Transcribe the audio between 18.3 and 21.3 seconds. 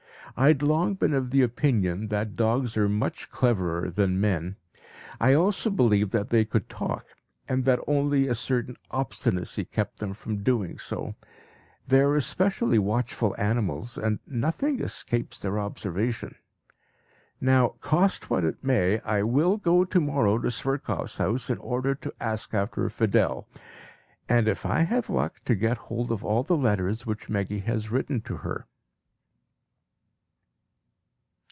it may, I will go to morrow to Sverkoff's